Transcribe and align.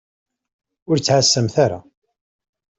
Ur 0.89 0.97
ttɛasamt 0.99 1.55
ara. 1.65 1.79